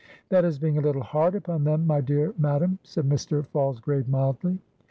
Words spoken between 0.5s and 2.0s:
being a little hard upon them,